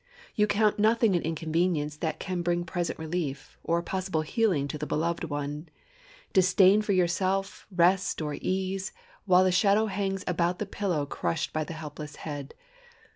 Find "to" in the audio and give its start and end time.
4.69-4.79